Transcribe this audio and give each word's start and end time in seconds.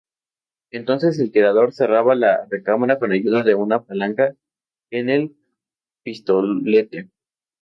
Entonces 0.71 1.19
el 1.19 1.31
tirador 1.31 1.73
cerraba 1.75 2.15
la 2.15 2.47
recámara 2.49 2.97
con 2.97 3.11
ayuda 3.11 3.43
de 3.43 3.53
una 3.53 3.83
palanca 3.83 4.35
en 4.89 5.09
el 5.11 5.35
pistolete. 6.03 7.11